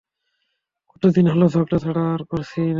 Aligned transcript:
কতদিন 0.89 1.25
হলো, 1.27 1.45
ঝগড়া 1.47 1.77
ছাড়া 1.79 2.03
আর 2.13 2.21
করছিই 2.23 2.63
কী? 2.63 2.69